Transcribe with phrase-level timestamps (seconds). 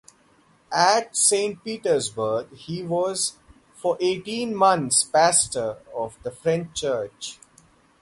[0.73, 3.33] At Saint Petersburg he was
[3.75, 7.37] for eighteen months pastor of the French church.